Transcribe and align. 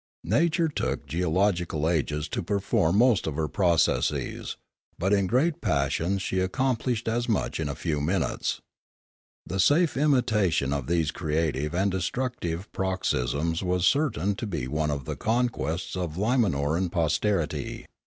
Nature 0.25 0.67
took 0.67 1.05
geological 1.05 1.87
ages 1.87 2.27
to 2.27 2.41
perform 2.41 2.97
most 2.97 3.27
of 3.27 3.35
her 3.35 3.47
processes; 3.47 4.57
but 4.97 5.13
in 5.13 5.27
great 5.27 5.61
passions 5.61 6.23
she 6.23 6.37
accom 6.37 6.75
plished 6.75 7.07
as 7.07 7.29
much 7.29 7.59
in 7.59 7.69
a 7.69 7.75
few 7.75 8.01
minutes. 8.01 8.61
The 9.45 9.59
safe 9.59 9.95
imitation 9.95 10.73
of 10.73 10.87
these 10.87 11.11
creative 11.11 11.75
and 11.75 11.91
destructive 11.91 12.71
paroxysms 12.73 13.61
was 13.61 13.85
certain 13.85 14.33
to 14.37 14.47
be 14.47 14.67
one 14.67 14.89
of 14.89 15.05
the 15.05 15.15
conquests 15.15 15.95
of 15.95 16.17
Limanoran 16.17 16.89
posterity. 16.91 17.85